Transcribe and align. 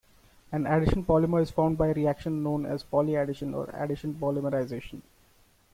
An 0.51 0.65
addition 0.65 1.05
polymer 1.05 1.43
is 1.43 1.51
formed 1.51 1.77
by 1.77 1.89
a 1.89 1.93
reaction 1.93 2.41
known 2.41 2.65
as 2.65 2.83
polyaddition 2.83 3.53
or 3.53 3.69
addition 3.79 4.15
polymerization. 4.15 5.03